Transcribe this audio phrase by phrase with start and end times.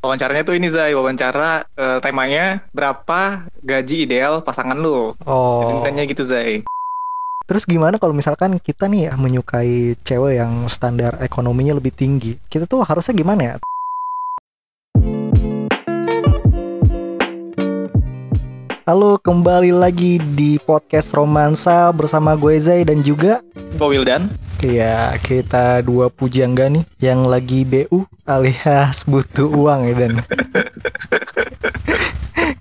[0.00, 5.12] wawancaranya tuh ini Zai, wawancara eh, temanya berapa gaji ideal pasangan lu.
[5.24, 5.80] Oh.
[5.80, 6.64] Intinya gitu Zai.
[7.50, 12.38] Terus gimana kalau misalkan kita nih menyukai cewek yang standar ekonominya lebih tinggi?
[12.46, 13.54] Kita tuh harusnya gimana ya?
[18.88, 23.44] Halo, kembali lagi di podcast Romansa bersama gue Zai dan juga
[23.76, 24.32] Gue Wildan.
[24.60, 30.12] ya kita dua pujangga nih yang lagi BU alias butuh uang ya dan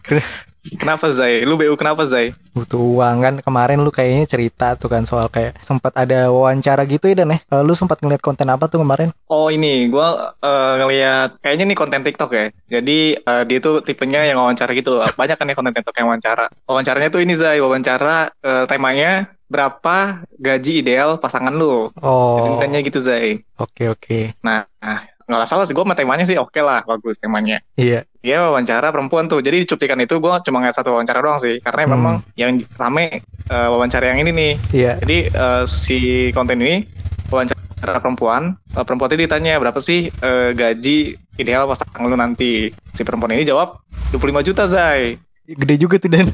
[0.59, 1.47] Kenapa Zai?
[1.47, 2.35] Lu BU kenapa Zai?
[2.49, 7.07] butuh uang kan kemarin lu kayaknya cerita tuh kan soal kayak sempat ada wawancara gitu
[7.07, 9.15] ya dan eh Eh, lu sempat ngeliat konten apa tuh kemarin?
[9.31, 10.07] Oh ini, gue
[10.43, 12.45] eh, ngelihat kayaknya nih konten TikTok ya.
[12.67, 14.99] Jadi eh, dia tuh tipenya yang wawancara gitu.
[14.99, 16.51] Banyak kan ya konten TikTok yang wawancara.
[16.67, 19.95] Wawancaranya tuh ini Zai, wawancara eh, temanya berapa
[20.35, 21.87] gaji ideal pasangan lu.
[22.03, 23.39] Oh, Intinya gitu Zai.
[23.55, 24.35] oke oke.
[24.43, 27.61] Nah, nah, nggak salah sih gue sama temanya sih oke lah, bagus temanya.
[27.77, 28.01] Iya.
[28.19, 29.39] Dia wawancara perempuan tuh.
[29.39, 31.61] Jadi di cuplikan itu gue cuma ngeliat satu wawancara doang sih.
[31.61, 31.93] Karena Hmm.
[31.93, 34.53] memang yang rame eh, wawancara yang ini nih.
[34.73, 34.93] Iya.
[35.05, 35.97] Jadi eh, si
[36.33, 36.83] konten ini
[37.29, 38.57] wawancara perempuan.
[38.73, 40.97] Eh, perempuan itu ditanya berapa sih eh, gaji
[41.37, 42.73] ideal pasangan lu nanti.
[42.91, 43.79] Si perempuan ini jawab
[44.11, 45.15] 25 juta Zai.
[45.45, 46.33] Gede juga tuh dan.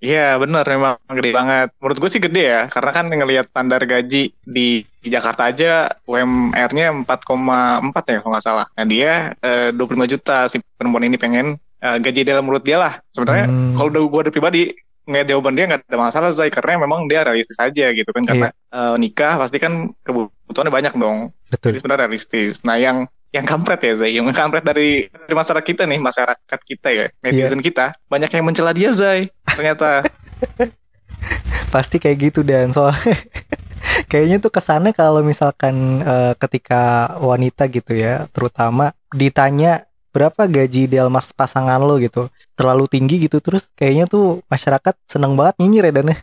[0.00, 1.68] Iya bener memang gede banget.
[1.76, 2.62] Menurut gue sih gede ya.
[2.72, 7.12] Karena kan ngelihat standar gaji di, di Jakarta aja UMR-nya 4,4
[8.08, 8.66] ya kalau nggak salah.
[8.72, 11.46] Nah dia eh, 25 juta si perempuan ini pengen
[11.78, 12.92] eh, gaji ideal menurut dia lah.
[13.12, 13.76] Sebenarnya Hmm.
[13.76, 14.62] kalau udah gue ada pribadi
[15.04, 18.48] ngeliat jawaban dia nggak ada masalah Zai karena memang dia realistis aja gitu kan karena
[18.52, 21.18] eh, nikah pasti kan kebutuhannya banyak dong
[21.50, 21.70] jadi Betul.
[21.82, 24.10] sebenarnya realistis nah yang yang kampret ya Zai.
[24.18, 27.94] Yang kampret dari, dari masyarakat kita nih masyarakat kita ya netizen kita.
[28.10, 30.06] Banyak yang mencela dia Zai ternyata.
[31.74, 32.74] Pasti kayak gitu dan.
[32.74, 33.14] Soalnya
[34.10, 41.06] kayaknya tuh kesannya kalau misalkan eh, ketika wanita gitu ya, terutama ditanya berapa gaji ideal
[41.06, 41.94] mas pasangan lo?
[42.02, 42.26] gitu,
[42.58, 46.18] terlalu tinggi gitu terus kayaknya tuh masyarakat seneng banget nyinyir ya dan ya.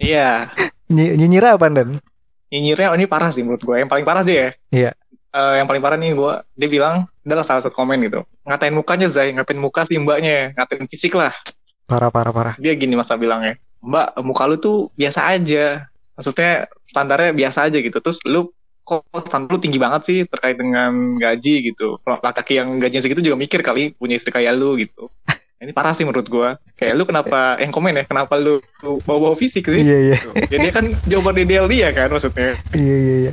[0.00, 0.30] iya.
[0.96, 2.00] Ny- nyinyir apa dan?
[2.46, 4.50] nyinyirnya oh, ini parah sih menurut gue yang paling parah dia ya.
[4.70, 4.90] Iya.
[5.36, 8.24] Eh, yang paling parah nih gue dia bilang adalah salah satu komen gitu.
[8.48, 9.36] Ngatain mukanya Zai.
[9.36, 10.56] Ngatain muka si mbaknya.
[10.56, 11.36] Ngatain fisik lah.
[11.84, 12.54] Parah parah parah.
[12.58, 15.84] dia gini masa bilangnya mbak muka lu tuh biasa aja.
[16.16, 18.00] Maksudnya standarnya biasa aja gitu.
[18.00, 18.48] Terus lu
[18.88, 22.00] kok standar lu tinggi banget sih terkait dengan gaji gitu.
[22.00, 25.12] Laki yang gajinya segitu juga mikir kali punya istri kayak lu gitu
[25.56, 26.60] ini parah sih menurut gua.
[26.76, 29.80] Kayak lu kenapa yang komen ya kenapa lu, lu bawa-bawa fisik sih?
[29.80, 30.16] Iya iya.
[30.52, 32.60] Jadi kan jawaban ideal dia kan maksudnya.
[32.76, 33.16] Iya iya.
[33.16, 33.32] iya.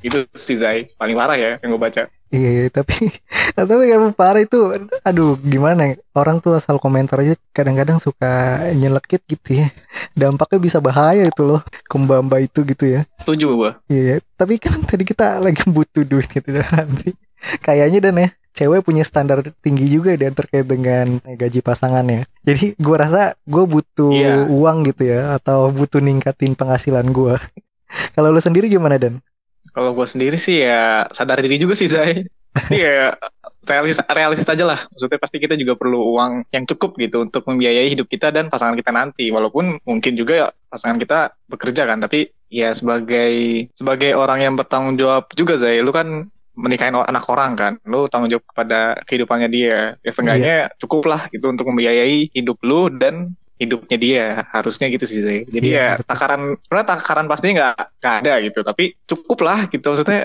[0.00, 0.88] itu si Zai.
[0.96, 2.08] Paling parah ya yang gue baca.
[2.28, 3.08] Iya, iya, tapi
[3.56, 4.72] tapi yang parah itu
[5.04, 5.94] aduh gimana ya?
[6.16, 9.68] Orang tuh asal komentar aja kadang-kadang suka nyelekit gitu ya.
[10.16, 13.04] Dampaknya bisa bahaya itu loh kembamba itu gitu ya.
[13.20, 13.70] Setuju gua.
[13.92, 14.16] Iya iya.
[14.40, 17.12] tapi kan tadi kita lagi butuh duit gitu nanti.
[17.60, 22.96] Kayaknya dan ya cewek punya standar tinggi juga dan terkait dengan gaji pasangannya jadi gua
[23.06, 24.34] rasa gue butuh Iya.
[24.50, 27.38] uang gitu ya atau butuh ningkatin penghasilan gua
[28.14, 29.22] kalau lu sendiri gimana dan
[29.68, 32.26] Kalau gue sendiri sih ya sadar diri juga sih Zai.
[32.50, 33.14] Pasti ya
[33.62, 34.80] realis realistis aja lah.
[34.90, 38.74] Maksudnya pasti kita juga perlu uang yang cukup gitu untuk membiayai hidup kita dan pasangan
[38.74, 39.30] kita nanti.
[39.30, 45.30] Walaupun mungkin juga pasangan kita bekerja kan, tapi ya sebagai sebagai orang yang bertanggung jawab
[45.36, 46.26] juga Zai, lu kan
[46.58, 49.94] menikahin anak orang kan, lu tanggung jawab kepada kehidupannya dia.
[50.02, 54.24] Ya seenggaknya cukup lah gitu untuk membiayai hidup lu dan hidupnya dia
[54.54, 55.42] harusnya gitu sih Zai.
[55.46, 56.06] Jadi Iya, ya betul.
[56.10, 60.20] takaran sebenarnya takaran pastinya nggak nggak ada gitu, tapi cukup lah gitu maksudnya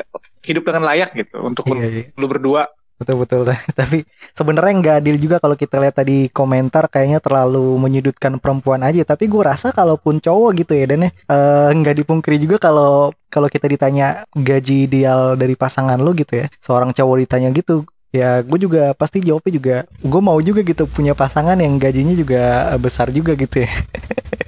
[0.45, 2.69] hidup dengan layak gitu untuk iya iya lu berdua.
[2.93, 3.41] Betul betul
[3.79, 4.05] tapi
[4.37, 9.27] sebenarnya nggak adil juga kalau kita lihat tadi komentar kayaknya terlalu menyudutkan perempuan aja tapi
[9.27, 13.65] gue rasa kalaupun cowok gitu ya dan ya eh, nggak dipungkiri juga kalau kalau kita
[13.65, 17.83] ditanya gaji ideal dari pasangan lu gitu ya seorang cowok ditanya gitu
[18.13, 19.75] ya gue juga pasti jawabnya juga
[20.05, 23.71] gue mau juga gitu punya pasangan yang gajinya juga besar juga gitu ya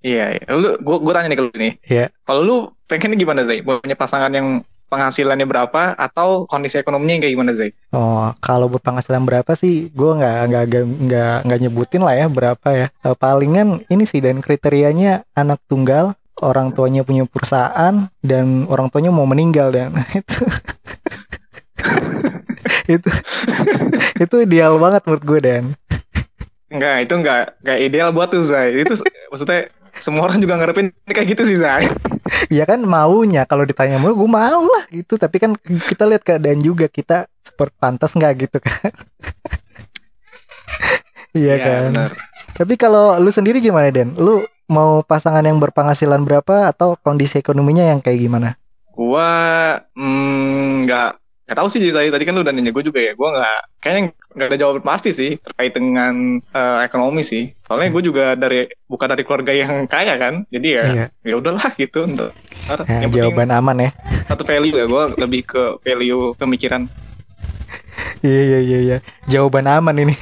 [0.00, 0.42] Iya, iya.
[0.56, 1.72] Lu gua gua tanya nih ke lu nih.
[1.84, 2.04] Iya.
[2.24, 2.54] Kalau lu
[2.88, 3.40] pengennya gimana?
[3.44, 7.70] Mau punya pasangan yang penghasilannya berapa atau kondisi ekonominya kayak gimana Zai?
[7.94, 9.88] Oh, kalau berpenghasilan berapa sih?
[9.94, 10.64] Gue nggak nggak
[11.06, 12.86] nggak nggak nyebutin lah ya berapa ya.
[13.06, 19.14] Eh, palingan ini sih dan kriterianya anak tunggal, orang tuanya punya perusahaan dan orang tuanya
[19.14, 20.42] mau meninggal dan itu
[22.90, 23.10] itu
[24.18, 25.64] itu ideal banget menurut gue dan
[26.70, 28.78] Enggak, itu enggak enggak ideal buat tuh Zai.
[28.78, 28.94] Itu
[29.34, 31.90] maksudnya semua orang juga ngarepin kayak gitu sih Zai.
[32.46, 36.62] ya kan maunya kalau ditanya mau gue mau lah gitu tapi kan kita lihat keadaan
[36.62, 38.92] juga kita seperti pantas nggak gitu kan
[41.40, 42.12] iya kan benar.
[42.60, 44.12] Tapi kalau lu sendiri gimana Den?
[44.20, 48.60] Lu mau pasangan yang berpenghasilan berapa atau kondisi ekonominya yang kayak gimana?
[48.92, 51.10] Gua mm, nggak
[51.50, 53.10] Gak tahu sih saya tadi kan lu udah nanya gue juga ya.
[53.12, 54.02] Gue nggak kayaknya
[54.38, 57.50] nggak ada jawaban pasti sih terkait dengan uh, ekonomi sih.
[57.66, 60.46] Soalnya gue juga dari bukan dari keluarga yang kaya kan.
[60.46, 61.06] Jadi ya Iya.
[61.26, 62.30] ya udahlah gitu untuk
[62.70, 63.90] Ya, yang penting jawaban aman ya.
[64.30, 64.86] satu value ya.
[64.86, 66.86] Gue lebih ke value pemikiran.
[68.22, 68.98] Iya iya iya iya.
[69.26, 70.14] Jawaban aman ini.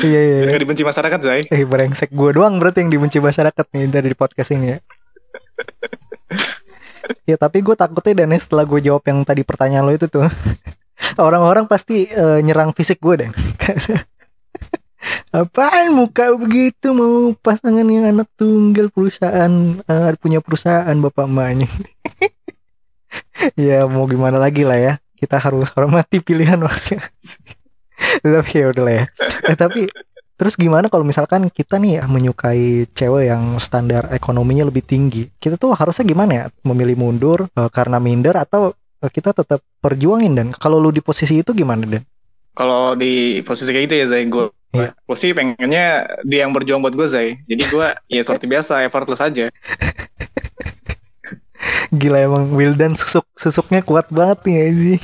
[0.00, 0.36] Iya iya.
[0.48, 0.50] iya.
[0.50, 1.42] Gak dibenci masyarakat Zai.
[1.52, 4.78] Eh brengsek gue doang berarti yang dibenci masyarakat nih dari podcast ini ya.
[7.30, 10.26] ya tapi gue takutnya dan setelah gue jawab yang tadi pertanyaan lo itu tuh
[11.26, 13.30] orang-orang pasti eh, nyerang fisik gue deh.
[15.36, 19.52] Apaan muka begitu mau pasangan yang anak tunggal perusahaan
[19.84, 21.68] eh, punya perusahaan bapak emaknya.
[23.58, 27.04] ya mau gimana lagi lah ya kita harus hormati pilihan warga.
[28.24, 29.04] tapi ya udah lah ya.
[29.50, 29.80] Eh, tapi
[30.34, 35.30] Terus gimana kalau misalkan kita nih ya menyukai cewek yang standar ekonominya lebih tinggi?
[35.38, 36.44] Kita tuh harusnya gimana ya?
[36.66, 41.38] Memilih mundur eh, karena minder atau eh, kita tetap perjuangin dan kalau lu di posisi
[41.38, 42.02] itu gimana dan?
[42.54, 46.98] Kalau di posisi kayak gitu ya Zai, gue gue sih pengennya dia yang berjuang buat
[46.98, 47.38] gue Zai.
[47.46, 47.86] Jadi gue
[48.18, 49.54] ya seperti biasa effortless aja.
[51.94, 55.00] Gila emang Wildan susuk susuknya kuat banget nih sih.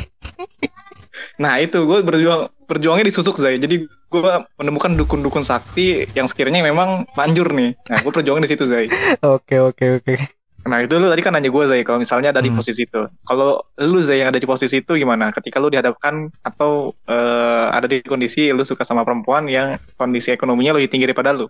[1.38, 3.58] Nah itu gue berjuang berjuangnya di susuk Zai.
[3.58, 4.20] Jadi gue
[4.54, 7.74] menemukan dukun-dukun sakti yang sekiranya memang manjur nih.
[7.90, 8.86] Nah gue perjuangin di situ Zai.
[9.26, 10.14] Oke oke oke.
[10.60, 12.60] Nah itu lu tadi kan nanya gue Zai kalau misalnya ada di Hmm.
[12.60, 13.02] posisi itu.
[13.24, 15.32] Kalau lu Zai yang ada di posisi itu gimana?
[15.32, 20.76] Ketika lu dihadapkan atau eh, ada di kondisi lu suka sama perempuan yang kondisi ekonominya
[20.76, 21.48] lebih tinggi daripada lu.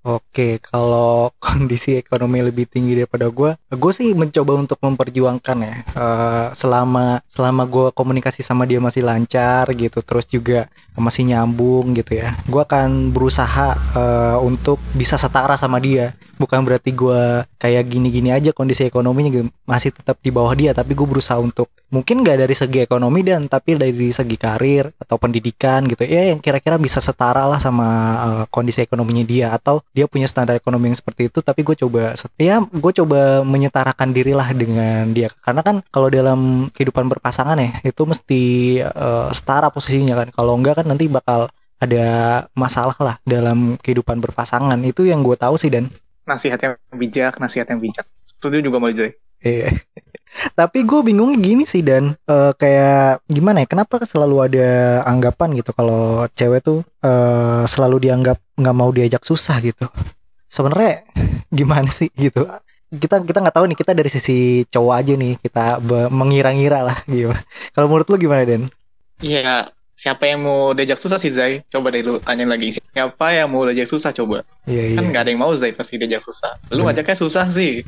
[0.00, 5.74] Oke, kalau kondisi ekonomi lebih tinggi daripada gue, gue sih mencoba untuk memperjuangkan ya.
[5.92, 12.16] Eh, selama selama gue komunikasi sama dia masih lancar gitu, terus juga masih nyambung gitu
[12.16, 12.32] ya.
[12.48, 16.16] Gue akan berusaha eh, untuk bisa setara sama dia.
[16.40, 20.96] Bukan berarti gue kayak gini-gini aja kondisi ekonominya gitu, masih tetap di bawah dia, tapi
[20.96, 25.84] gue berusaha untuk mungkin gak dari segi ekonomi dan tapi dari segi karir atau pendidikan
[25.90, 26.06] gitu.
[26.06, 27.88] Ya yang kira-kira bisa setara lah sama
[28.18, 32.14] eh, kondisi ekonominya dia atau dia punya standar ekonomi yang seperti itu tapi gue coba
[32.38, 35.28] ya gue coba menyetarakan dirilah dengan dia.
[35.42, 38.42] Karena kan kalau dalam kehidupan berpasangan ya itu mesti
[38.80, 40.28] eh, setara posisinya kan.
[40.32, 41.50] Kalau enggak kan nanti bakal
[41.80, 42.08] ada
[42.52, 44.78] masalah lah dalam kehidupan berpasangan.
[44.84, 45.88] Itu yang gue tahu sih dan.
[46.28, 48.06] Nasihat yang bijak, nasihat yang bijak.
[48.28, 49.16] Setuju juga mau Zai.
[49.40, 49.72] Iya.
[50.58, 53.68] Tapi gue bingungnya gini sih dan eh, kayak gimana ya?
[53.68, 54.68] Kenapa selalu ada
[55.04, 59.90] anggapan gitu kalau cewek tuh eh, selalu dianggap nggak mau diajak susah gitu.
[60.46, 61.02] Sebenarnya
[61.58, 62.46] gimana sih gitu?
[62.90, 65.78] Kita kita nggak tahu nih kita dari sisi cowok aja nih kita
[66.10, 67.30] mengira-ngira lah gitu.
[67.74, 68.66] Kalau menurut lu gimana Den?
[69.20, 69.68] Iya,
[70.00, 71.60] siapa yang mau diajak susah sih Zai?
[71.68, 72.72] Coba deh lu tanyain lagi.
[72.72, 74.48] Siapa yang mau diajak susah coba?
[74.64, 75.10] Iya Kan iya.
[75.12, 76.56] nggak ada yang mau Zai pasti diajak susah.
[76.72, 77.84] Lu ngajaknya susah sih.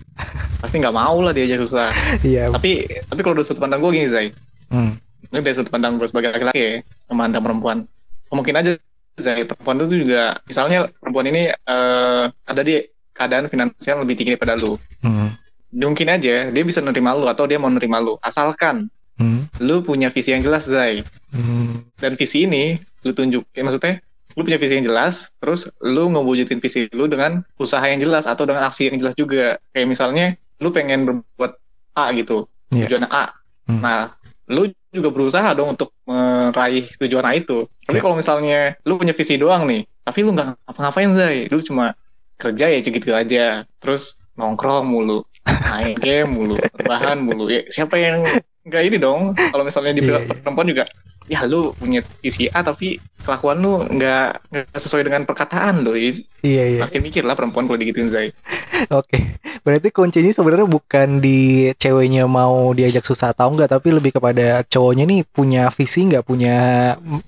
[0.60, 1.88] Pasti nggak mau lah diajak susah.
[2.28, 2.52] Iya.
[2.52, 4.28] Tapi tapi kalau dari sudut pandang gue gini Zai.
[4.68, 5.00] Hmm.
[5.32, 6.72] Ini dari sudut pandang gue sebagai laki-laki ya,
[7.08, 7.88] memandang perempuan.
[8.28, 8.76] Mungkin aja
[9.16, 12.80] Zai, perempuan itu juga, misalnya perempuan ini eh, ada di
[13.16, 14.76] keadaan finansial lebih tinggi daripada lu.
[15.00, 15.32] Hmm.
[15.72, 18.20] Mungkin aja dia bisa nerima lu atau dia mau nerima lu.
[18.20, 19.44] Asalkan Hmm.
[19.60, 21.04] lu punya visi yang jelas Zai.
[21.30, 21.84] Hmm.
[22.00, 24.00] dan visi ini lu tunjuk ya maksudnya
[24.32, 28.48] lu punya visi yang jelas terus lu ngewujudin visi lu dengan usaha yang jelas atau
[28.48, 30.26] dengan aksi yang jelas juga kayak misalnya
[30.58, 31.52] lu pengen berbuat
[31.92, 32.88] A gitu Iya.
[32.88, 33.78] tujuan A Hmm.
[33.78, 34.16] nah
[34.48, 38.02] lu juga berusaha dong untuk meraih tujuan A itu tapi Iya.
[38.02, 41.94] kalau misalnya lu punya visi doang nih tapi lu nggak ngapa-ngapain Zai lu cuma
[42.40, 48.24] kerja ya gitu aja terus nongkrong mulu main game mulu rebahan mulu ya siapa yang
[48.62, 50.34] nggak ini dong kalau misalnya di Iya, iya.
[50.38, 50.84] perempuan juga
[51.30, 56.10] ya lu punya visi A tapi kelakuan lu nggak nggak sesuai dengan perkataan lu Ya,
[56.42, 56.80] Iya iya.
[56.82, 58.34] makin mikir lah perempuan kalau digituin Zai
[58.90, 64.66] Oke, berarti kuncinya sebenarnya bukan di ceweknya mau diajak susah atau enggak, tapi lebih kepada
[64.66, 66.56] cowoknya nih punya visi nggak, punya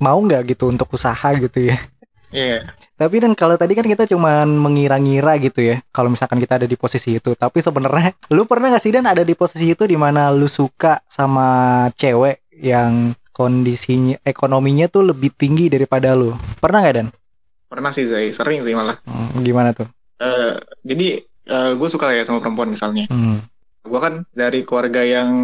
[0.02, 1.78] mau nggak gitu untuk usaha gitu ya.
[2.34, 6.66] Iya Tapi dan kalau tadi kan kita cuman mengira-ngira gitu ya, kalau misalkan kita ada
[6.66, 7.34] di posisi itu.
[7.34, 11.02] Tapi sebenarnya, lu pernah nggak sih dan ada di posisi itu di mana lu suka
[11.10, 16.34] sama cewek yang kondisinya ekonominya tuh lebih tinggi daripada lu?
[16.62, 17.08] Pernah nggak dan?
[17.64, 19.90] pernah sih Zai sering sih malah Hmm, gimana tuh?
[20.22, 20.54] Eh,
[20.86, 21.26] jadi
[21.74, 23.42] gue suka ya sama perempuan misalnya Hmm,
[23.82, 25.34] gue kan dari keluarga yang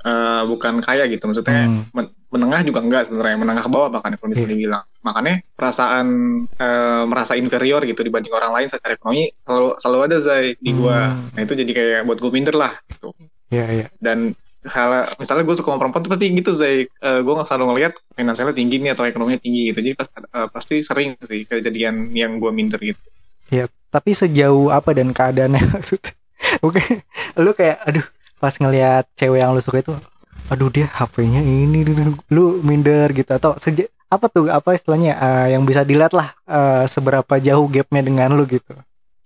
[0.00, 1.24] eh, bukan kaya gitu.
[1.24, 3.36] Maksudnya hmm, men- menengah juga enggak sebenarnya.
[3.36, 4.50] Menengah ke bawah bahkan kalau bisa Iya.
[4.50, 4.84] dibilang.
[5.00, 6.06] Makanya perasaan
[6.52, 11.12] eh, merasa inferior gitu dibanding orang lain secara ekonomi selalu selalu ada Zai di gua.
[11.12, 11.32] Hmm.
[11.32, 13.10] nah itu jadi kayak buat gue minder lah gitu.
[13.48, 13.86] Iya iya.
[13.98, 16.84] dan salah misalnya gue suka sama perempuan tuh pasti gitu Zai.
[16.84, 19.78] Eh, gue nggak selalu ngelihat finansialnya tinggi nih atau ekonominya tinggi gitu.
[19.80, 23.00] Jadi pas- eh, pasti sering sih kejadian yang gue minder gitu.
[23.48, 25.62] Ya, tapi sejauh apa dan keadaannya?
[25.72, 26.12] Maksudnya?
[26.60, 26.80] Oke,
[27.34, 28.04] lu kayak aduh
[28.38, 29.94] pas ngelihat cewek yang lu suka itu
[30.48, 31.84] aduh dia HP-nya ini
[32.32, 36.88] lu minder gitu atau sejak apa tuh apa istilahnya uh, yang bisa dilihat lah uh,
[36.88, 38.72] seberapa jauh gapnya dengan lu gitu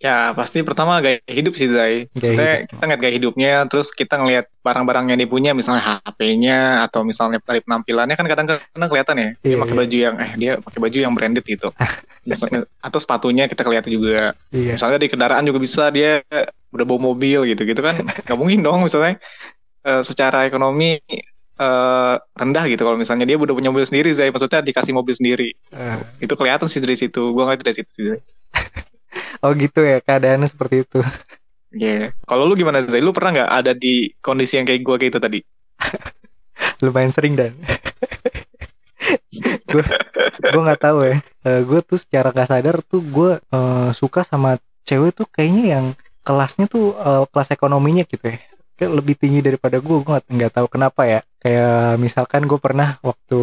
[0.02, 2.11] Ya pasti pertama gaya hidup sih Zai.
[2.11, 7.07] Kita, kita ngeliat gaya hidupnya, terus kita ngeliat barang-barang yang dia punya, misalnya HP-nya atau
[7.07, 9.28] misalnya dari penampilannya kan kadang-kadang kelihatan ya.
[9.38, 9.81] Dia yeah, pakai yeah.
[9.87, 11.71] baju yang eh dia pakai baju yang branded gitu.
[12.26, 14.35] misalnya, atau sepatunya kita kelihatan juga.
[14.50, 14.75] Yeah.
[14.75, 16.26] Misalnya di kendaraan juga bisa dia
[16.73, 18.00] udah bawa mobil gitu gitu kan.
[18.29, 19.21] Gak mungkin dong misalnya
[19.87, 20.99] uh, secara ekonomi
[21.59, 25.55] uh, rendah gitu kalau misalnya dia udah punya mobil sendiri Zai maksudnya dikasih mobil sendiri
[25.75, 26.00] uh.
[26.23, 28.07] itu kelihatan sih dari situ gue ngeliat dari situ sih
[29.45, 31.00] oh gitu ya keadaannya seperti itu
[31.73, 32.12] Iya.
[32.12, 32.21] Yeah.
[32.29, 33.00] Kalau lu gimana Zai?
[33.00, 35.41] Lu pernah nggak ada di kondisi yang kayak gue kayak itu tadi?
[36.85, 37.57] Lumayan sering dan.
[39.73, 39.85] gue
[40.52, 41.25] gue nggak tahu ya.
[41.49, 45.87] Uh, gue tuh secara gak sadar tuh gue uh, suka sama cewek tuh kayaknya yang
[46.23, 48.38] kelasnya tuh uh, kelas ekonominya gitu ya.
[48.79, 49.97] Kayak lebih tinggi daripada gue.
[50.02, 51.21] Gue nggak tahu kenapa ya.
[51.43, 53.41] Kayak misalkan gue pernah waktu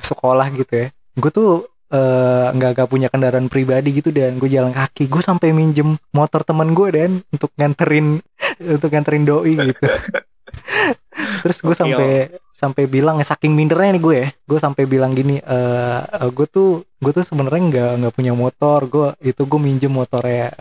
[0.00, 0.86] sekolah gitu ya.
[1.18, 5.20] Gue tuh Eh, nggak uh, gak punya kendaraan pribadi gitu dan gue jalan kaki gue
[5.20, 8.16] sampai minjem motor teman gue dan untuk nganterin
[8.80, 9.84] untuk nganterin doi gitu
[11.44, 14.28] terus gue sampai sampai bilang ya saking mindernya nih gue ya.
[14.44, 18.84] Gue sampai bilang gini uh, uh, gue tuh gue tuh sebenarnya nggak nggak punya motor.
[18.86, 20.52] Gue itu gue minjem motornya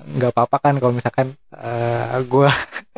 [0.00, 2.48] nggak uh, apa-apa kan kalau misalkan uh, gue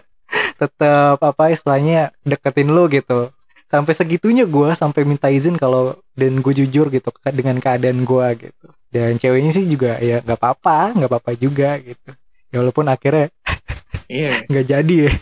[0.60, 3.32] tetap apa istilahnya deketin lo gitu.
[3.66, 8.66] Sampai segitunya gue sampai minta izin kalau dan gue jujur gitu dengan keadaan gue gitu.
[8.92, 12.14] Dan ceweknya sih juga ya nggak apa-apa nggak apa-apa juga gitu.
[12.54, 13.32] Ya walaupun akhirnya
[14.06, 14.30] iya.
[14.52, 15.12] nggak jadi ya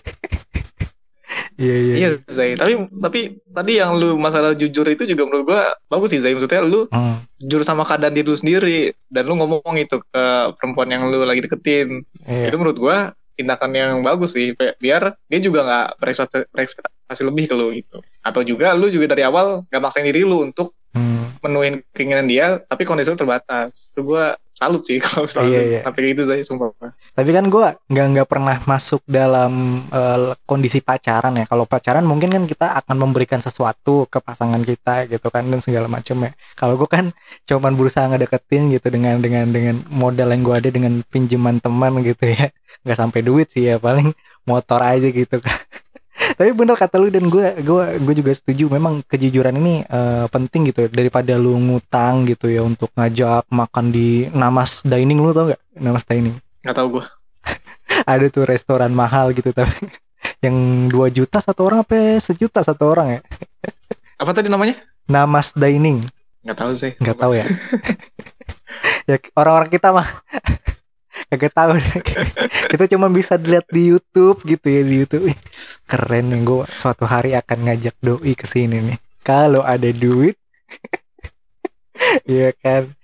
[1.61, 3.21] iya iya iya Zai tapi tapi
[3.55, 7.41] tadi yang lu masalah jujur itu juga menurut gue bagus sih Zai maksudnya lu hmm.
[7.45, 8.81] jujur sama keadaan diri lu sendiri
[9.11, 10.25] dan lu ngomong itu ke
[10.59, 12.03] perempuan yang lu lagi deketin.
[12.27, 12.51] Iya.
[12.51, 12.97] itu menurut gue
[13.35, 15.89] tindakan yang bagus sih biar dia juga nggak
[16.55, 17.99] berekspektasi lebih ke lu gitu.
[18.23, 21.43] Atau juga lu juga dari awal nggak maksain diri lu untuk hmm.
[21.43, 23.91] menuhin keinginan dia tapi kondisi lu terbatas.
[23.91, 25.81] Itu gue salut sih kalau misalnya iya, iya.
[25.83, 26.71] sampai gitu saya sumpah.
[27.15, 31.45] Tapi kan gue nggak nggak pernah masuk dalam uh, kondisi pacaran ya.
[31.51, 35.91] Kalau pacaran mungkin kan kita akan memberikan sesuatu ke pasangan kita gitu kan dan segala
[35.91, 36.31] macam ya.
[36.55, 37.11] Kalau gue kan
[37.45, 42.25] cuman berusaha ngedeketin gitu dengan dengan dengan modal yang gue ada dengan pinjaman teman gitu
[42.31, 42.55] ya.
[42.87, 45.59] Nggak sampai duit sih ya paling motor aja gitu kan
[46.35, 48.67] tapi bener kata lu dan gue gue gue juga setuju.
[48.71, 53.95] Memang kejujuran ini uh, penting gitu ya, daripada lu ngutang gitu ya untuk ngajak makan
[53.95, 55.19] di Namas Dining.
[55.19, 55.63] Lu tau gak?
[55.79, 56.37] Namas Dining.
[56.65, 57.05] Nggak tau gue
[58.13, 59.91] ada tuh restoran mahal gitu tapi
[60.45, 63.21] yang 2 juta satu orang apa sejuta satu orang ya?
[64.23, 64.79] Apa tadi namanya?
[65.11, 66.01] Namas Dining.
[66.47, 66.93] Nggak tahu sih.
[67.03, 67.47] Nggak tahu ya?
[69.05, 70.09] Ya orang-orang kita mah
[71.31, 71.79] kagak tahu
[72.73, 75.25] kita cuma bisa dilihat di YouTube gitu ya di YouTube.
[75.87, 78.99] Keren nih gue suatu hari akan ngajak doi ke sini nih.
[79.25, 80.37] Kalau ada duit
[82.27, 82.95] Iya kan?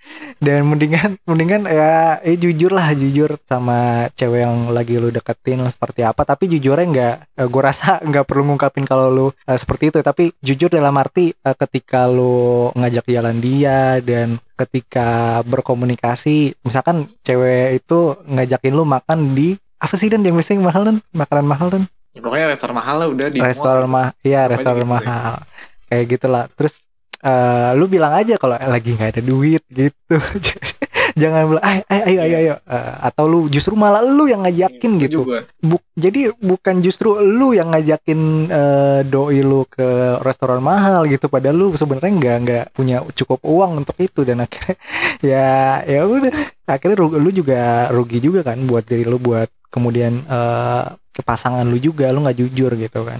[0.43, 6.03] Dan mendingan mendingan ya eh jujur lah jujur sama cewek yang lagi lu deketin seperti
[6.03, 6.27] apa.
[6.27, 9.99] Tapi jujurnya nggak eh, gue rasa nggak perlu ngungkapin kalau lu uh, seperti itu.
[10.03, 17.81] Tapi jujur dalam arti uh, ketika lu ngajak jalan dia dan ketika berkomunikasi misalkan cewek
[17.81, 20.21] itu ngajakin lu makan di apa sih dan?
[20.21, 20.97] Yang biasanya mahal dan?
[21.15, 21.83] Makanan mahal dan?
[22.11, 25.33] Ya, pokoknya restoran mahal lah udah di restoran mahal iya restoran gitu mahal.
[25.39, 25.47] Ya.
[25.87, 26.43] kayak gitulah.
[26.59, 26.90] Terus
[27.23, 30.15] uh, lu bilang aja kalau lagi nggak ada duit gitu.
[31.21, 32.55] Jangan bilang ayo ayo ayo ayo, ayo.
[32.63, 35.27] Uh, atau lu justru malah lu yang ngajakin ya, gitu.
[35.59, 41.27] Buk, jadi bukan justru lu yang ngajakin uh, doi lu ke restoran mahal gitu.
[41.27, 44.23] Padahal lu sebenarnya nggak nggak punya cukup uang untuk itu.
[44.23, 44.75] Dan akhirnya
[45.35, 45.47] ya
[45.83, 46.31] ya udah.
[46.71, 51.67] Akhirnya lu, lu juga rugi juga kan buat diri lu buat kemudian uh, ke pasangan
[51.67, 53.19] lu juga lu nggak jujur gitu kan.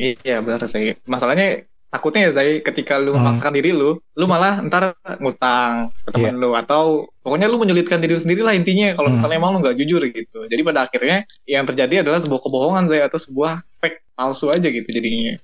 [0.00, 0.96] Iya benar sih.
[1.04, 3.42] Masalahnya takutnya ya Zai ketika lu hmm.
[3.42, 6.40] makan diri lu lu malah ntar ngutang ke temen yeah.
[6.40, 9.18] lu atau pokoknya lu menyulitkan diri lu sendiri lah intinya kalau hmm.
[9.18, 13.02] misalnya emang lu nggak jujur gitu jadi pada akhirnya yang terjadi adalah sebuah kebohongan Zai
[13.02, 15.36] atau sebuah fake palsu aja gitu jadinya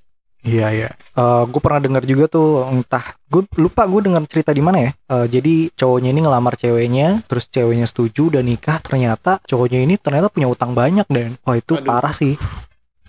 [0.47, 0.89] Iya iya.
[1.17, 4.91] Uh, gue pernah dengar juga tuh entah gue lupa gue dengar cerita di mana ya.
[5.09, 8.79] Uh, jadi cowoknya ini ngelamar ceweknya, terus ceweknya setuju dan nikah.
[8.79, 11.83] Ternyata cowoknya ini ternyata punya utang banyak dan wah itu Aduh.
[11.83, 12.39] parah sih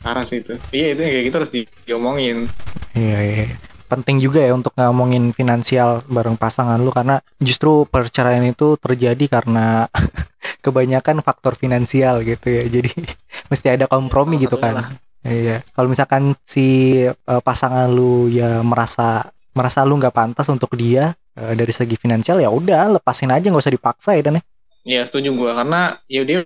[0.02, 0.54] parah sih itu.
[0.70, 2.46] Iya itu kayak gitu harus di diomongin.
[2.94, 3.44] Iya iya.
[3.88, 9.88] Penting juga ya untuk ngomongin finansial bareng pasangan lu karena justru perceraian itu terjadi karena
[10.64, 12.64] kebanyakan faktor finansial gitu ya.
[12.68, 12.92] Jadi
[13.50, 14.74] mesti ada kompromi Salah gitu kan.
[14.76, 14.88] Lah.
[15.24, 15.64] iya.
[15.72, 21.54] Kalau misalkan si uh, pasangan lu ya merasa merasa lu nggak pantas untuk dia uh,
[21.56, 24.42] dari segi finansial ya udah lepasin aja nggak usah dipaksa ya dan ya.
[24.88, 26.40] Iya setuju gue karena ya dia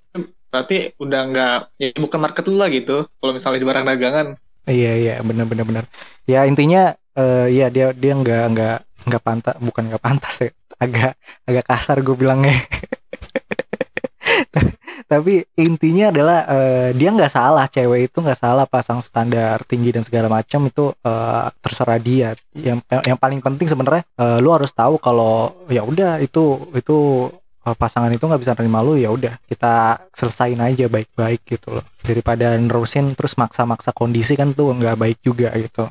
[0.52, 4.28] berarti udah nggak ya bukan market lu lah gitu kalau misalnya di barang dagangan
[4.62, 5.84] Iya iya benar benar benar.
[6.22, 8.78] Ya intinya eh ya dia dia nggak nggak
[9.10, 12.62] nggak pantas bukan nggak pantas ya agak agak kasar gue bilangnya.
[15.12, 20.06] Tapi intinya adalah eh, dia nggak salah cewek itu nggak salah pasang standar tinggi dan
[20.06, 22.30] segala macam itu eh, terserah dia.
[22.54, 27.28] Yang yang paling penting sebenarnya eh, lu harus tahu kalau ya udah itu itu
[27.62, 31.84] eh, pasangan itu nggak bisa nerima lu ya udah kita selesain aja baik-baik gitu loh.
[32.02, 35.86] Daripada nerusin terus maksa-maksa kondisi kan tuh nggak baik juga gitu.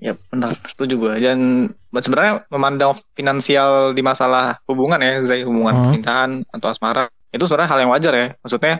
[0.00, 0.56] Ya benar.
[0.64, 5.82] Setuju gue dan sebenarnya memandang finansial di masalah hubungan ya Zai hubungan Hmm.
[5.92, 8.26] percintaan atau asmara itu sebenarnya hal yang wajar ya.
[8.40, 8.74] Maksudnya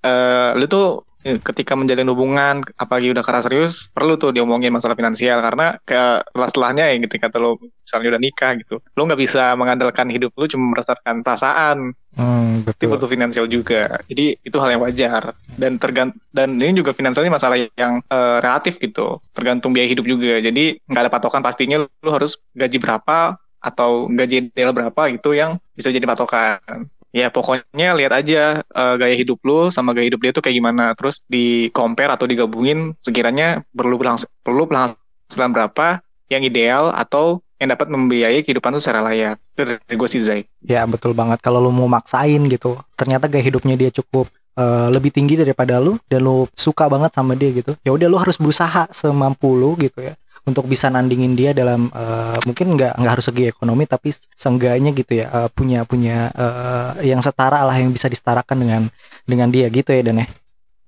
[0.00, 5.44] eh lu tuh ketika menjalin hubungan apalagi udah karena serius perlu tuh diomongin masalah finansial
[5.44, 10.32] karena ke setelahnya ya ketika lu misalnya udah nikah gitu lu nggak bisa mengandalkan hidup
[10.36, 14.00] lu cuma berdasarkan perasaan hmm, betul butuh finansial juga.
[14.06, 18.38] Jadi itu hal yang wajar dan tergant dan ini juga finansial ini masalah yang eh,
[18.42, 20.38] relatif gitu, tergantung biaya hidup juga.
[20.42, 25.60] Jadi nggak ada patokan pastinya lu harus gaji berapa atau gaji ideal berapa gitu yang
[25.76, 26.88] bisa jadi patokan.
[27.10, 30.94] Ya pokoknya lihat aja eh, gaya hidup lu sama gaya hidup dia tuh kayak gimana,
[30.94, 35.98] terus di compare atau digabungin sekiranya perlu pelangs- perlu penghasilan berapa
[36.30, 39.36] yang ideal atau yang dapat membiayai kehidupan lu secara layak.
[39.58, 40.46] Dari gue sih Zai.
[40.64, 45.12] ya betul banget kalau lu mau maksain gitu ternyata gaya hidupnya dia cukup eh, lebih
[45.12, 48.88] tinggi daripada lu dan lu suka banget sama dia gitu ya udah lu harus berusaha
[48.94, 50.14] semampu lu gitu ya
[50.50, 55.22] untuk bisa nandingin dia dalam eh, mungkin nggak nggak harus segi ekonomi tapi seenggaknya gitu
[55.22, 58.82] ya eh, punya punya eh, yang setara lah yang bisa disetarakan dengan
[59.22, 60.28] dengan dia gitu ya dan ya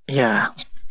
[0.03, 0.31] Iya,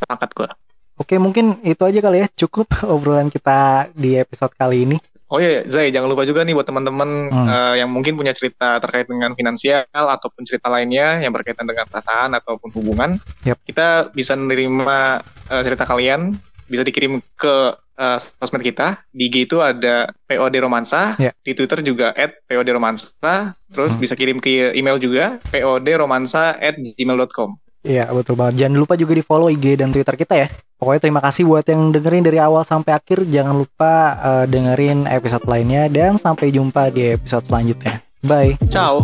[0.00, 0.48] sepakat gue.
[0.96, 4.98] Oke mungkin itu aja kali ya cukup obrolan kita di episode kali ini
[5.28, 7.48] Oh iya, Zai, jangan lupa juga nih buat teman-teman Hmm.
[7.48, 12.36] eh, yang mungkin punya cerita terkait dengan finansial ataupun cerita lainnya yang berkaitan dengan perasaan
[12.36, 13.16] ataupun hubungan.
[13.48, 13.56] Yap.
[13.64, 16.36] Kita bisa menerima eh, cerita kalian,
[16.68, 19.02] bisa dikirim ke eh, sosmed kita.
[19.08, 21.30] Di IG itu ada POD Romansa, Ya.
[21.38, 24.00] di Twitter juga @PODRomansa, terus Hmm.
[24.00, 27.50] bisa kirim ke email juga podromansa@gmail.com.
[27.82, 28.62] Iya betul banget.
[28.62, 30.48] Jangan lupa juga di follow IG dan Twitter kita ya.
[30.78, 33.26] Pokoknya terima kasih buat yang dengerin dari awal sampai akhir.
[33.26, 38.00] Jangan lupa eh, dengerin episode lainnya dan sampai jumpa di episode selanjutnya.
[38.22, 38.54] Bye.
[38.70, 39.02] Ciao.